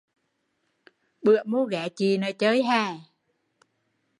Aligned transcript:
Bữa 1.23 1.43
mô 1.45 1.65
ghé 1.65 1.89
chị 1.95 2.17
nớ 2.17 2.31
chơi 2.39 2.63